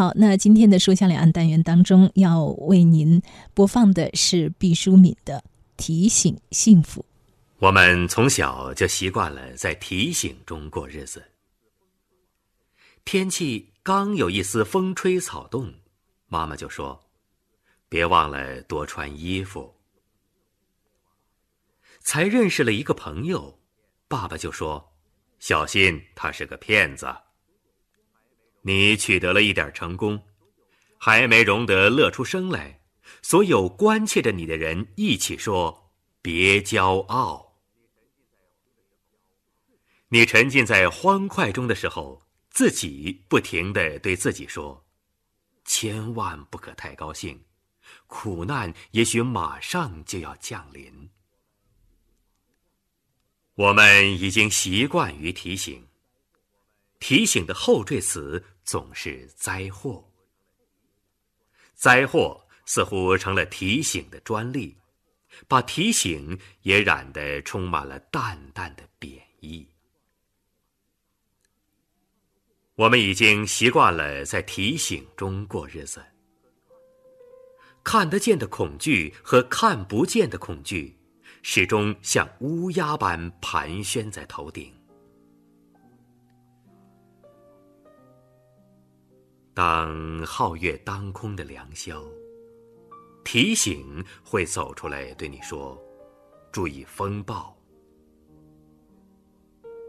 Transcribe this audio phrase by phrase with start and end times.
[0.00, 3.20] 好，那今天的书香两岸单元当中，要为您
[3.52, 5.36] 播放的是毕淑敏的
[5.76, 7.02] 《提醒幸福》。
[7.58, 11.22] 我们从小就习惯了在提醒中过日子。
[13.04, 15.70] 天气刚有一丝风吹草动，
[16.28, 16.98] 妈妈就说
[17.90, 19.74] ：“别忘了多穿衣服。”
[22.00, 23.58] 才认识了一个朋友，
[24.08, 24.94] 爸爸就说
[25.38, 27.06] ：“小心，他是个骗子。”
[28.62, 30.22] 你取得了一点成功，
[30.98, 32.80] 还没容得乐出声来，
[33.22, 37.48] 所有关切着你的人一起说：“别骄傲。”
[40.12, 44.84] 你沉浸在欢快中的时候，自己不停的对自己说
[45.64, 47.44] ：“千万不可太高兴，
[48.06, 51.10] 苦难也许马上就要降临。”
[53.54, 55.86] 我们已经习惯于提醒。
[57.00, 60.08] 提醒的后缀词总是灾祸，
[61.74, 64.76] 灾祸似乎成了提醒的专利，
[65.48, 69.66] 把提醒也染得充满了淡淡的贬义。
[72.76, 76.04] 我们已经习惯了在提醒中过日子，
[77.82, 80.98] 看得见的恐惧和看不见的恐惧，
[81.42, 84.79] 始终像乌鸦般盘旋在头顶。
[89.52, 92.02] 当皓月当空的良宵，
[93.24, 95.78] 提醒会走出来对你说
[96.52, 97.54] ：“注意风暴。”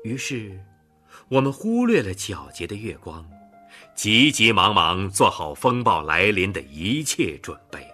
[0.04, 0.60] 于是，
[1.30, 3.24] 我们忽略了皎洁的月光，
[3.96, 7.88] 急急忙忙做好风暴来临的一切准备。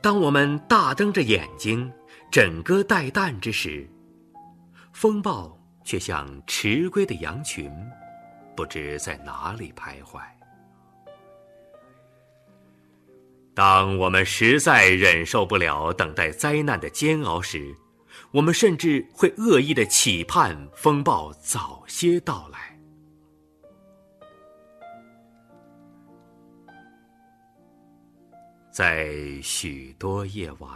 [0.00, 1.92] 当我们大瞪着眼睛，
[2.32, 3.88] 枕戈待旦之时，
[4.92, 7.70] 风暴却像迟归的羊群。
[8.56, 10.20] 不知在哪里徘徊。
[13.54, 17.74] 当我们实在忍受不了等待灾难的煎熬时，
[18.32, 22.78] 我们甚至会恶意的期盼风暴早些到来。
[28.70, 29.08] 在
[29.42, 30.70] 许多夜晚，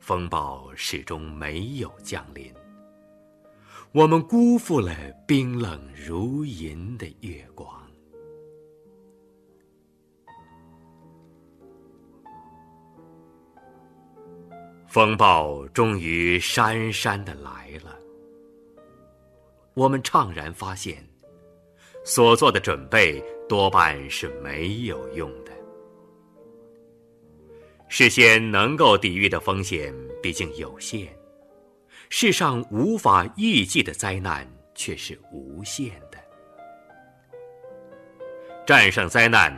[0.00, 2.52] 风暴始终没有降临。
[3.92, 4.94] 我们辜负了
[5.26, 7.68] 冰冷如银的月光。
[14.86, 17.98] 风暴终于姗姗的来了。
[19.74, 21.04] 我们怅然发现，
[22.04, 25.50] 所做的准备多半是没有用的。
[27.88, 29.92] 事先能够抵御的风险
[30.22, 31.19] 毕竟有限。
[32.12, 34.44] 世上无法预计的灾难
[34.74, 36.18] 却是无限的。
[38.66, 39.54] 战胜灾难，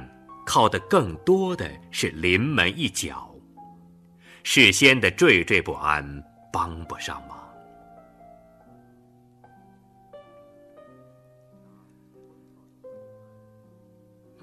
[0.47, 3.35] 靠的更多的是临门一脚。
[4.45, 7.39] 事先的惴惴不安帮不上忙。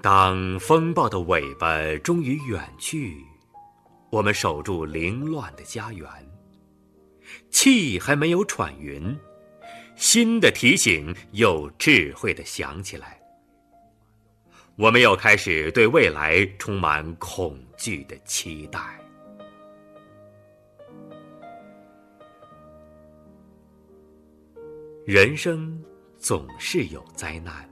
[0.02, 3.24] 当风暴的尾巴终于远去，
[4.10, 6.08] 我们守住凌乱的家园。
[7.50, 9.18] 气还没有喘匀，
[9.96, 13.20] 新的提醒又智慧的响起来。
[14.76, 18.80] 我们又开始对未来充满恐惧的期待。
[25.04, 25.82] 人生
[26.18, 27.68] 总是有灾难，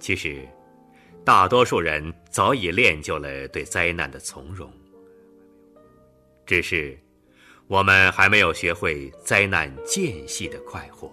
[0.00, 0.48] 其实，
[1.22, 4.72] 大多数人早已练就了对灾难的从容，
[6.46, 6.98] 只是。
[7.68, 11.10] 我们还没有学会灾难间隙的快活，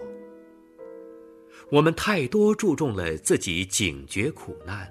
[1.71, 4.87] 我们太多注重了自己警觉苦难，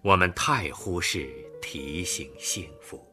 [0.00, 1.28] 我们太忽视
[1.60, 3.06] 提醒幸福。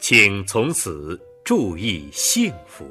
[0.00, 2.84] 请从此注意幸福，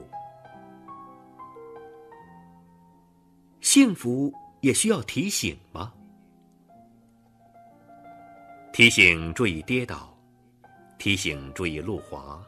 [3.59, 5.93] 幸福也需要提醒吗？
[8.81, 10.11] 提醒注意跌倒，
[10.97, 12.43] 提醒注意路滑，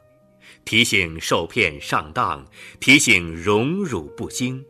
[0.66, 2.44] 提醒受骗上当，
[2.80, 4.66] 提醒荣辱不惊。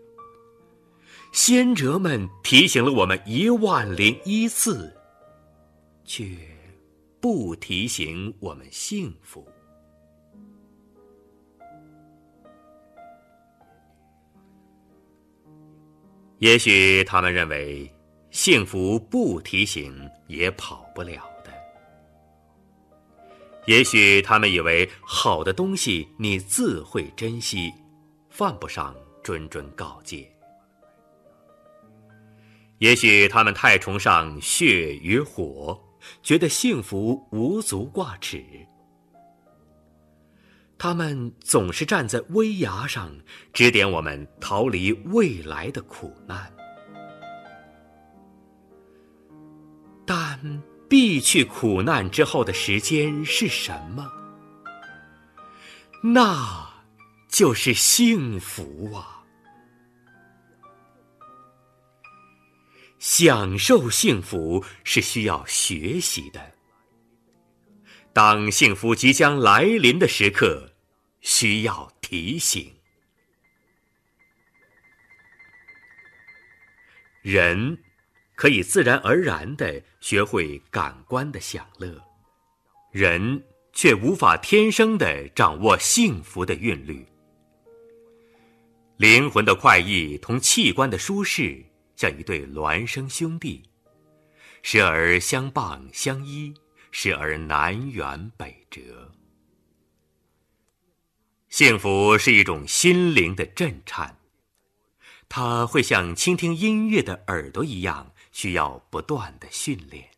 [1.31, 4.94] 先哲们提醒了我们一万零一次，
[6.04, 6.38] 却
[7.21, 9.48] 不提醒我们幸福。
[16.39, 17.89] 也许他们认为，
[18.31, 21.32] 幸福不提醒也跑不了。
[23.65, 27.74] 也许他们以为好的东西你自会珍惜，
[28.30, 28.94] 犯不上
[29.24, 30.30] 谆谆告诫。
[32.80, 35.81] 也许他们太崇尚血与火，
[36.21, 38.44] 觉得幸福无足挂齿。
[40.77, 43.10] 他们总是站在危崖上，
[43.54, 46.51] 指点我们逃离未来的苦难。
[50.06, 50.62] 但
[50.93, 54.07] 避去苦难之后的时间是什么？
[56.03, 56.71] 那，
[57.27, 59.25] 就是幸福啊！
[62.99, 66.53] 享受幸福是需要学习的。
[68.13, 70.69] 当幸福即将来临的时刻。
[71.21, 72.71] 需要提醒：
[77.23, 77.81] 人
[78.35, 82.01] 可以自然而然的学会感官的享乐，
[82.91, 87.06] 人却无法天生的掌握幸福的韵律。
[88.97, 91.63] 灵魂的快意同器官的舒适，
[91.95, 93.63] 像一对孪生兄弟，
[94.62, 96.53] 时而相傍相依，
[96.91, 99.12] 时而南辕北辙。
[101.50, 104.18] 幸福是一种心灵的震颤，
[105.27, 110.12] 它会像倾听音乐的耳朵一样，需要不断的训练。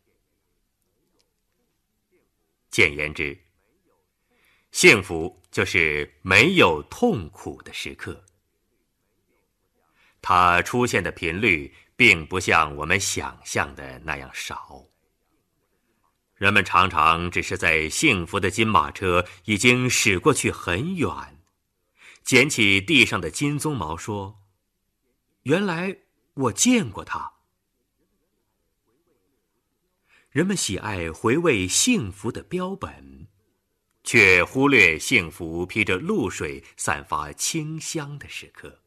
[2.71, 3.37] 简言之，
[4.71, 8.25] 幸福就是没有痛苦的时刻。
[10.21, 14.83] 它出现的频率并不像我们想象的那样少。
[16.35, 21.09] 人们常常只是在幸福的金马车已经驶过去很远，
[22.23, 24.41] 捡起地上的金鬃毛说
[25.43, 25.95] ：“原来
[26.33, 27.34] 我见过它。”
[30.35, 33.25] 人们喜爱回味幸福的标本，
[34.03, 38.81] 却忽略幸福披着露水、散发清香的时刻。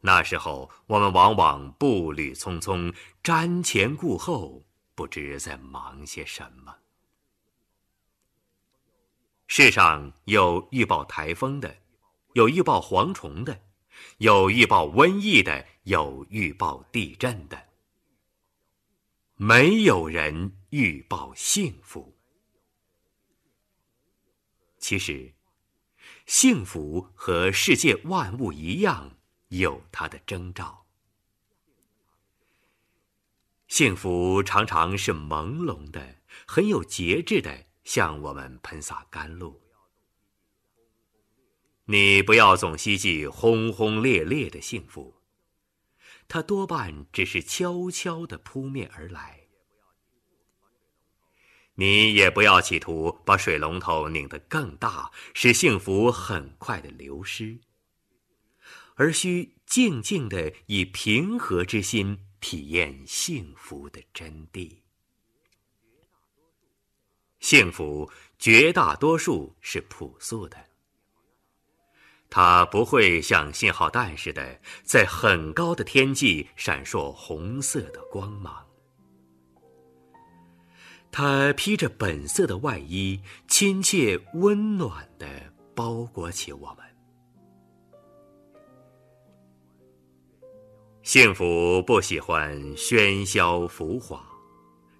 [0.00, 4.64] 那时候，我们往往步履匆匆，瞻前顾后。
[4.96, 6.74] 不知在忙些什么。
[9.46, 11.76] 世上有预报台风的，
[12.32, 13.60] 有预报蝗虫的，
[14.18, 17.69] 有预报瘟疫的，有预报地震的。
[19.42, 22.14] 没有人预报幸福。
[24.78, 25.32] 其实，
[26.26, 29.16] 幸福和世界万物一样，
[29.48, 30.84] 有它的征兆。
[33.66, 36.16] 幸福常常是朦胧的，
[36.46, 39.58] 很有节制的，向我们喷洒甘露。
[41.86, 45.19] 你不要总希冀轰轰烈烈的幸福，
[46.30, 49.40] 它多半只是悄悄的扑面而来。
[51.74, 57.58] 你也不要企图把水龙头拧得更大，使幸福很快的流失，
[58.94, 62.24] 而需静静的以平和之心。
[62.40, 64.78] 体验幸福的真谛。
[67.38, 70.69] 幸福绝大多数是朴素的，
[72.30, 78.64] 它不会像信号弹似的在很高的天际闪烁红色的光芒。
[81.10, 85.26] 它披着本色的外衣，亲切温暖的
[85.74, 86.86] 包裹起我们。
[91.02, 94.24] 幸福不喜欢喧嚣浮华，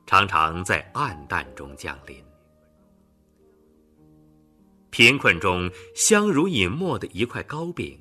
[0.05, 2.30] 常常在暗淡中降临。
[4.91, 7.99] 贫困中相濡以沫的一块糕饼，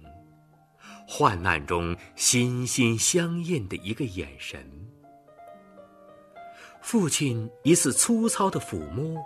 [1.08, 4.60] 患难中心心相印的一个眼神，
[6.82, 9.18] 父亲一次粗糙的抚摸，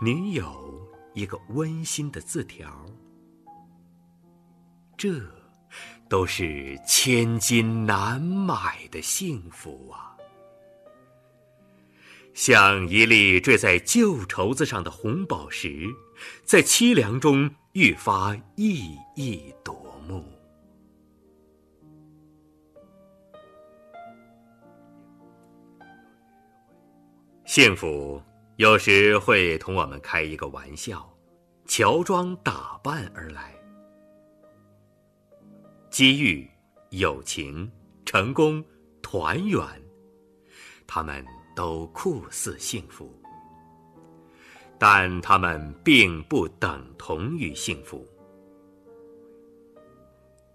[0.00, 2.86] 女友一个温馨的字条，
[4.96, 5.20] 这。
[6.08, 10.16] 都是千金难买的幸福啊！
[12.32, 15.86] 像一粒坠在旧绸子上的红宝石，
[16.44, 19.74] 在凄凉中愈发熠熠夺
[20.06, 20.24] 目。
[27.44, 28.22] 幸福
[28.56, 31.08] 有时会同我们开一个玩笑，
[31.66, 33.54] 乔装打扮而来。
[35.90, 36.48] 机遇、
[36.90, 37.70] 友情、
[38.04, 38.62] 成功、
[39.00, 39.64] 团圆，
[40.86, 41.24] 他们
[41.56, 43.10] 都酷似幸福，
[44.78, 48.06] 但他们并不等同于幸福。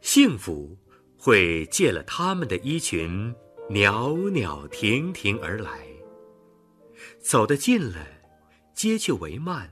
[0.01, 0.77] 幸福
[1.17, 3.33] 会借了他们的衣裙，
[3.69, 5.87] 袅袅婷婷而来，
[7.19, 7.97] 走得近了，
[8.73, 9.65] 接去为慢；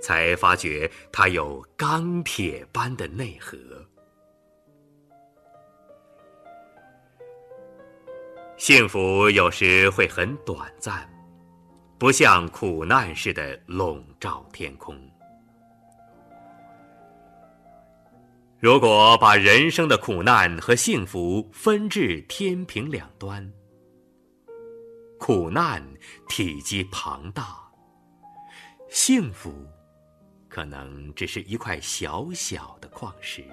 [0.00, 3.56] 才发觉它有钢铁般的内核。
[8.56, 11.08] 幸福有时会很短暂，
[11.98, 14.94] 不像苦难似的笼罩天空。
[18.58, 23.50] 如果把人生的苦难和幸福分至天平两端，
[25.18, 25.82] 苦难
[26.28, 27.56] 体积庞大，
[28.90, 29.52] 幸福
[30.48, 33.44] 可能只是一块小小的矿石，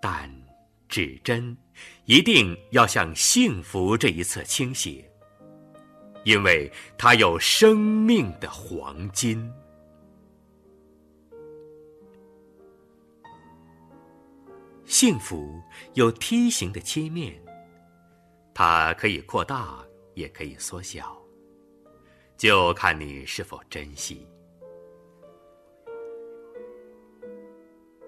[0.00, 0.30] 但
[0.94, 1.58] 指针
[2.04, 5.04] 一定要向幸福这一侧倾斜，
[6.22, 9.52] 因为它有生命的黄金。
[14.84, 15.60] 幸福
[15.94, 17.34] 有梯形的切面，
[18.54, 19.84] 它可以扩大，
[20.14, 21.20] 也可以缩小，
[22.36, 24.24] 就看你是否珍惜。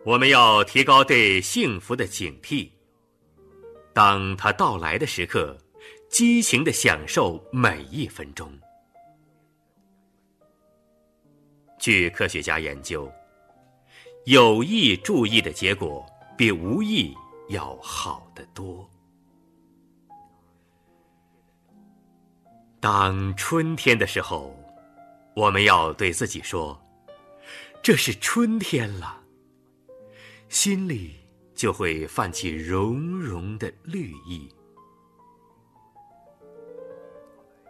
[0.04, 2.70] 我们要提高对幸福的警惕，
[3.96, 5.56] 当它到来的时刻，
[6.10, 8.52] 激情的享受每一分钟。
[11.78, 13.10] 据科学家研究，
[14.26, 16.04] 有意注意的结果。
[16.36, 17.16] 比无意
[17.48, 18.86] 要好得多。
[22.78, 24.54] 当春天的时候，
[25.34, 26.78] 我们要对自己说
[27.82, 29.22] ：“这是春天了。”
[30.50, 31.16] 心里
[31.56, 34.48] 就会泛起融融的绿意。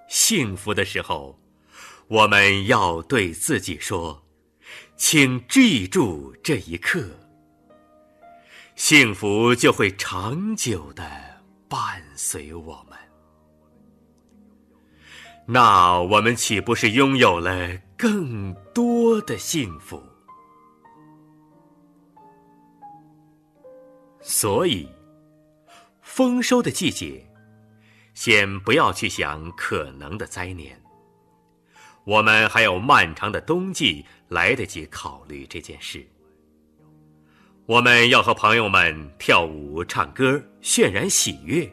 [0.09, 1.38] 幸福的时候，
[2.09, 4.23] 我们要对自己说
[4.97, 7.09] ：“请记住这一刻。”
[8.76, 11.02] 幸福就会长久的
[11.69, 12.99] 伴随我们，
[15.47, 20.02] 那我们岂不是拥有了更多的幸福？
[24.28, 24.88] 所以，
[26.02, 27.25] 丰收的季节，
[28.12, 30.76] 先不要去想可能的灾年。
[32.02, 36.04] 我们还有漫长的冬季，来得及考虑这件事。
[37.66, 41.73] 我们要和朋友们跳舞、唱歌，渲染喜悦。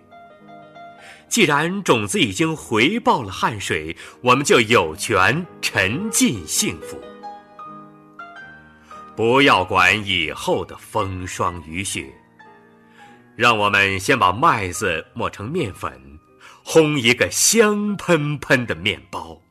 [1.28, 7.02] 既然种子已经回报了汗水，我们就有权沉浸幸福。
[9.16, 12.14] 不要管以后的风霜雨雪，
[13.36, 16.20] 让我们先把麦子磨成面粉，
[16.64, 19.42] 烘一个香喷喷的面包。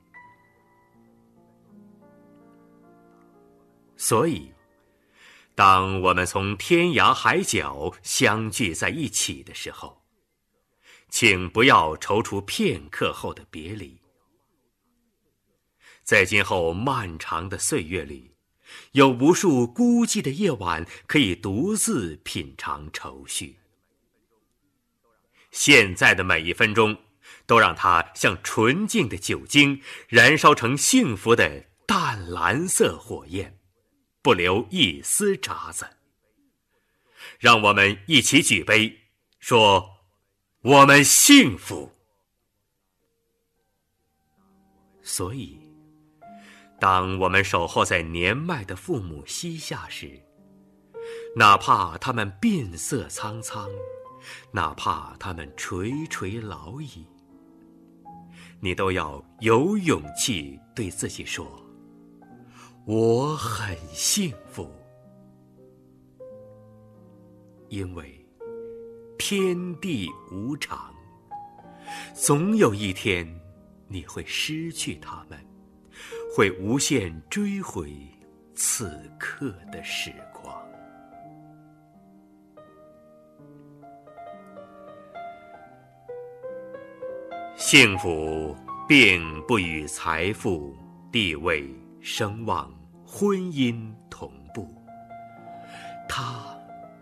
[3.97, 4.53] 所以。
[5.55, 10.03] 当我们从天涯海角相聚在一起的时候，
[11.11, 14.01] 请不要踌躇片刻后的别离。
[16.03, 18.35] 在今后漫长的岁月里，
[18.93, 23.62] 有无数孤寂的夜晚可以独自品尝愁绪。
[25.53, 26.97] 现在的每一分钟，
[27.47, 33.59] 都让它像纯净的酒精，燃烧成幸福的淡蓝色火焰。
[34.23, 35.87] 不留一丝渣子。
[37.39, 39.01] 让我们一起举杯，
[39.41, 39.99] 说
[40.63, 41.93] ：“我们幸福。”
[45.03, 45.59] 所以，
[46.79, 50.23] 当我们守候在年迈的父母膝下时，
[51.35, 53.69] 哪怕他们鬓色苍苍，
[54.51, 57.07] 哪怕他们垂垂老矣，
[58.61, 61.47] 你都要有勇气对自己说。
[62.85, 64.69] 我很幸福，
[67.69, 68.27] 因为
[69.19, 70.93] 天地无常，
[72.13, 73.25] 总有一天
[73.87, 75.39] 你会失去他们，
[76.35, 77.95] 会无限追回
[78.55, 80.42] 此刻的时光。
[87.73, 88.55] 幸福
[88.87, 90.77] 并不与财富、
[91.11, 91.67] 地位。
[92.03, 92.71] 声望、
[93.03, 94.69] 婚姻同步，
[96.07, 96.55] 它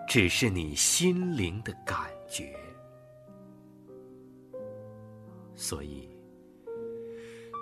[0.06, 1.98] 只是你心灵的感
[2.30, 2.54] 觉。
[5.56, 6.08] 所以，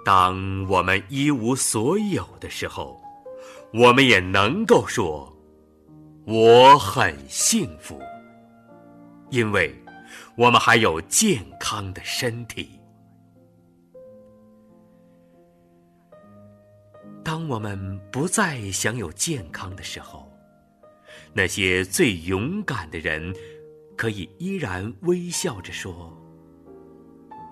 [0.04, 3.00] 当我们一无所有的时候，
[3.72, 5.34] 我们也能够说
[6.28, 7.98] ：“我很幸福，
[9.30, 9.74] 因为
[10.36, 12.68] 我们还有健康的身体。”
[17.48, 20.30] 我们不再享有健康的时候，
[21.32, 23.34] 那些最勇敢的人，
[23.96, 26.16] 可以依然微笑着说：“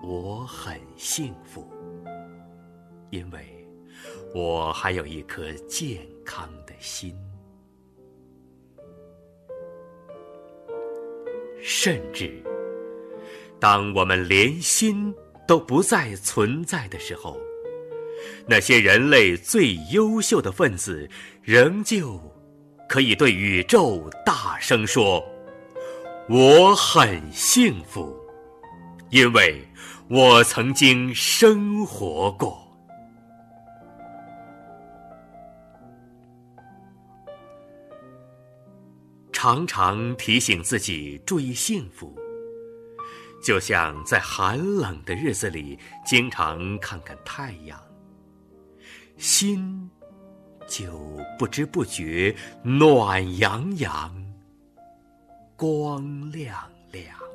[0.03, 1.67] 我很幸福，
[3.09, 3.67] 因为
[4.35, 7.15] 我还有一颗健康的心。
[11.59, 12.41] 甚至，
[13.59, 15.13] 当我们连心
[15.47, 17.37] 都不再存在的时候，
[18.47, 21.09] 那些人类最优秀的分子，
[21.41, 22.19] 仍旧
[22.87, 25.23] 可以对宇宙大声说
[26.29, 28.15] ：“我很幸福，
[29.09, 29.61] 因为
[30.09, 32.63] 我曾经生活过。”
[39.31, 42.17] 常常提醒自己注意幸福，
[43.43, 47.79] 就像在寒冷的日子里经常看看太阳，
[49.17, 49.89] 心
[50.67, 50.99] 就
[51.37, 54.13] 不知不觉暖洋洋、
[55.55, 56.55] 光亮
[56.91, 57.26] 亮。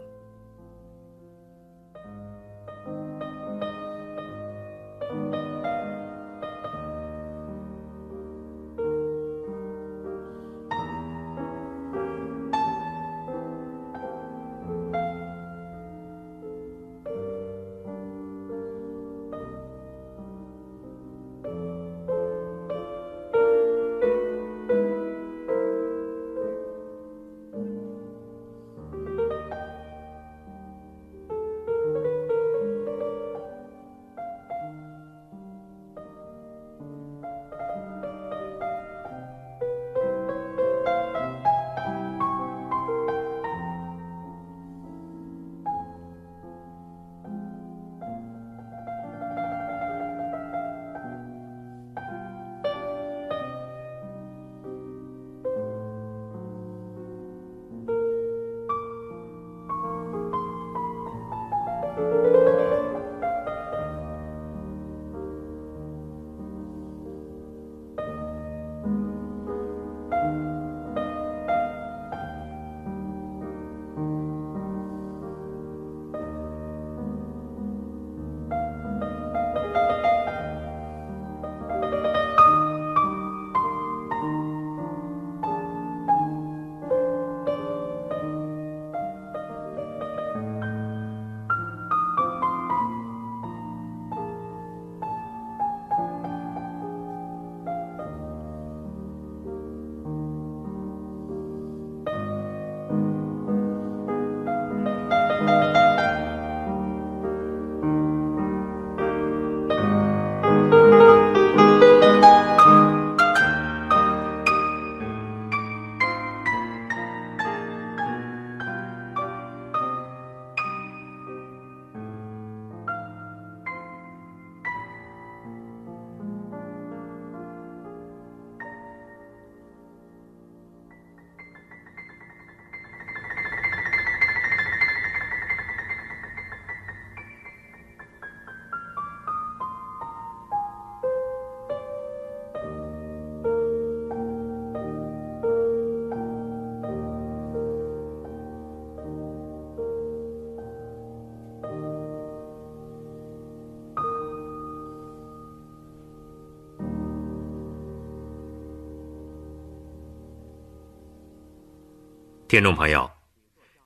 [162.52, 163.10] 听众朋友，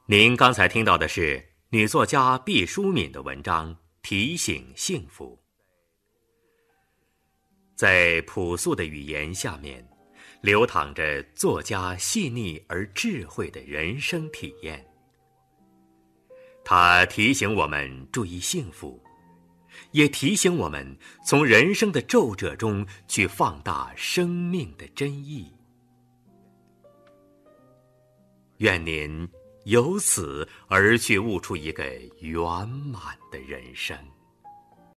[0.06, 5.38] 您刚才听到的是女作家毕淑敏的文章《提醒幸福》。
[7.76, 9.88] 在朴素的语言下面，
[10.40, 14.84] 流淌着作家细腻而智慧的人生体验。
[16.64, 19.00] 他提醒我们注意幸福，
[19.92, 25.55] 也提醒我们从人生的皱褶中去放大生命的真意。
[28.58, 29.28] 愿您
[29.64, 31.84] 由此而去悟出一个
[32.20, 33.96] 圆满的人生。